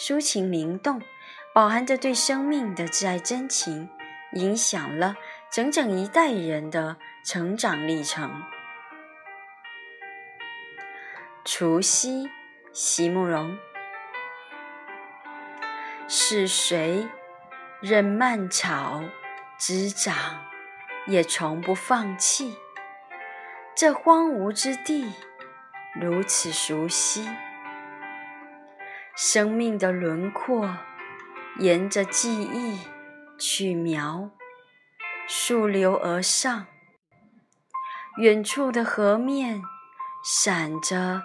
[0.00, 1.02] 抒情灵动，
[1.52, 3.90] 饱含着对生命的挚爱真情，
[4.32, 5.14] 影响了
[5.52, 8.42] 整整一代人的成长历程。
[11.44, 12.30] 除夕，
[12.72, 13.58] 席慕容。
[16.08, 17.06] 是谁
[17.82, 19.04] 任蔓草
[19.58, 20.46] 滋长，
[21.06, 22.56] 也从不放弃？
[23.76, 25.12] 这荒芜之地，
[26.00, 27.28] 如此熟悉。
[29.22, 30.78] 生命的轮廓，
[31.58, 32.78] 沿着记忆
[33.38, 34.30] 去描，
[35.28, 36.64] 溯流而上。
[38.16, 39.62] 远处的河面，
[40.24, 41.20] 闪着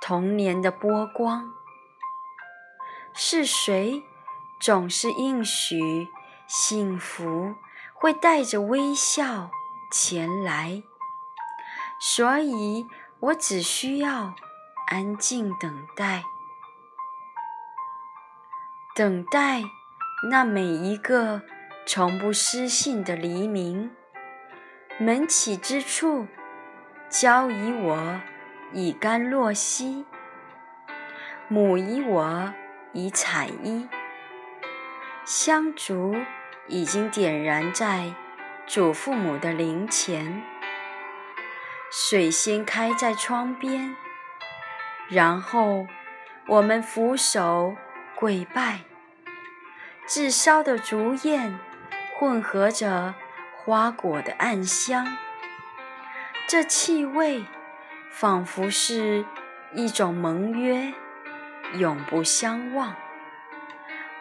[0.00, 1.52] 童年的波光。
[3.14, 4.02] 是谁
[4.60, 6.08] 总是应许
[6.48, 7.54] 幸福
[7.94, 9.52] 会带着微笑
[9.92, 10.82] 前来？
[12.00, 12.88] 所以
[13.20, 14.34] 我只需要
[14.88, 16.24] 安静等待。
[18.96, 19.62] 等待
[20.30, 21.42] 那每一个
[21.84, 23.90] 从不失信的黎明，
[24.96, 26.26] 门起之处，
[27.10, 28.20] 交以我
[28.72, 30.06] 以甘若兮，
[31.46, 32.54] 母以我
[32.94, 33.86] 以彩衣。
[35.26, 36.16] 香烛
[36.66, 38.14] 已经点燃在
[38.66, 40.42] 祖父母的灵前，
[41.92, 43.94] 水仙开在窗边，
[45.10, 45.86] 然后
[46.46, 47.76] 我们俯首。
[48.18, 48.80] 跪拜，
[50.06, 51.58] 炙烧的烛焰
[52.16, 53.14] 混合着
[53.58, 55.18] 花果的暗香，
[56.48, 57.44] 这气味
[58.10, 59.26] 仿佛是
[59.74, 60.94] 一种盟约，
[61.74, 62.96] 永不相忘。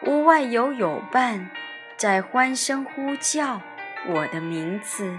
[0.01, 1.49] 屋外有友伴
[1.95, 3.61] 在欢声呼叫
[4.09, 5.17] 我的名字，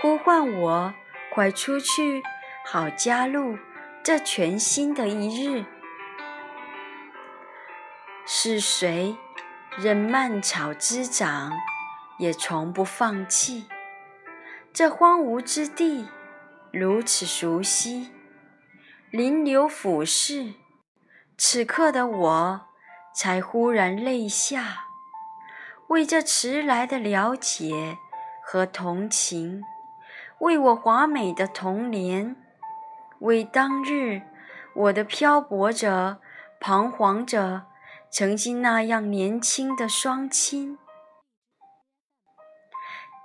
[0.00, 0.94] 呼唤我
[1.34, 2.22] 快出去，
[2.64, 3.58] 好加入
[4.04, 5.64] 这全新的一日。
[8.26, 9.16] 是谁
[9.76, 11.52] 任蔓草滋长，
[12.18, 13.66] 也从不放弃？
[14.72, 16.08] 这荒芜之地
[16.72, 18.12] 如此熟悉，
[19.10, 20.54] 临流俯视，
[21.36, 22.60] 此刻的我
[23.14, 24.84] 才忽然泪下，
[25.88, 27.96] 为这迟来的了解
[28.44, 29.64] 和同情，
[30.38, 32.36] 为我华美的童年，
[33.18, 34.22] 为当日
[34.74, 36.20] 我的漂泊着、
[36.60, 37.69] 彷徨着。
[38.12, 40.76] 曾经那样年轻的双亲，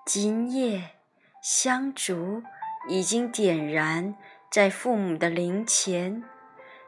[0.05, 0.91] 今夜
[1.41, 2.43] 香烛
[2.87, 4.15] 已经点燃
[4.51, 6.23] 在父母的灵前，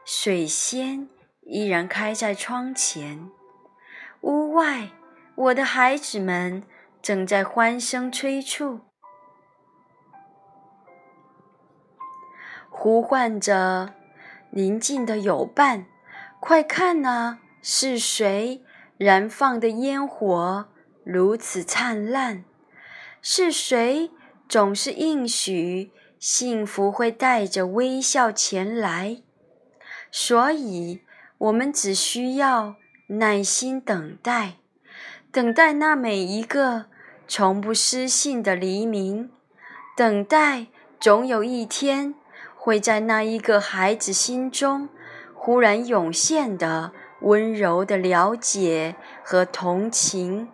[0.04, 1.08] 水仙
[1.40, 3.28] 依然开在窗前，
[4.20, 4.90] 屋外
[5.34, 6.62] 我的孩子们
[7.02, 8.78] 正在欢声催促，
[12.70, 13.92] 呼唤着
[14.52, 15.86] 邻近的友伴，
[16.38, 17.40] 快看啊！
[17.70, 18.62] 是谁
[18.96, 20.68] 燃放的烟火
[21.04, 22.42] 如此灿烂？
[23.20, 24.10] 是谁
[24.48, 29.20] 总是应许幸福会带着微笑前来？
[30.10, 31.02] 所以，
[31.36, 32.76] 我们只需要
[33.08, 34.54] 耐心等待，
[35.30, 36.86] 等待那每一个
[37.28, 39.30] 从不失信的黎明，
[39.94, 40.68] 等待
[40.98, 42.14] 总有一天
[42.56, 44.88] 会在那一个孩子心中
[45.34, 46.94] 忽然涌现的。
[47.20, 48.94] 温柔的了解
[49.24, 50.48] 和同情。